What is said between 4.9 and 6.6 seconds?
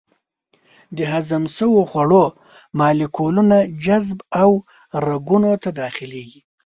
رګونو ته داخلېږي.